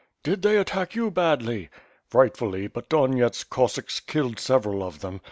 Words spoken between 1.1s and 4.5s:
badly?" "Frightfully, but Donyets's Cossacks killed